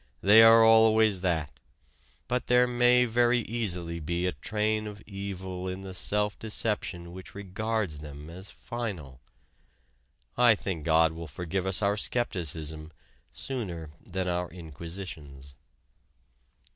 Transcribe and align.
They 0.21 0.41
are 0.41 0.63
always 0.63 1.21
that. 1.21 1.59
But 2.27 2.47
there 2.47 2.65
may 2.65 3.05
very 3.05 3.41
easily 3.41 3.99
be 3.99 4.25
a 4.25 4.31
train 4.31 4.87
of 4.87 5.03
evil 5.05 5.67
in 5.67 5.81
the 5.81 5.93
self 5.93 6.39
deception 6.39 7.11
which 7.13 7.35
regards 7.35 7.99
them 7.99 8.27
as 8.27 8.49
final. 8.49 9.21
I 10.35 10.55
think 10.55 10.85
God 10.85 11.11
will 11.11 11.27
forgive 11.27 11.67
us 11.67 11.83
our 11.83 11.97
skepticism 11.97 12.91
sooner 13.31 13.91
than 14.03 14.27
our 14.27 14.49
Inquisitions. 14.49 15.53